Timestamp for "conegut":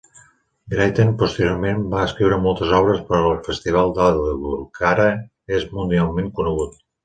6.43-6.87